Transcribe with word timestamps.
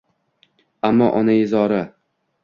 Ammo 0.89 1.09
onaizori 1.19 1.81